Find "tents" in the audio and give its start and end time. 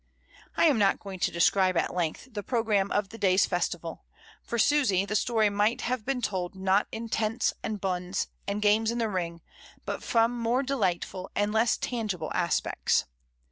7.07-7.53